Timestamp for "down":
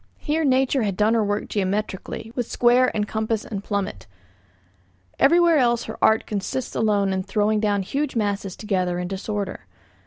7.59-7.83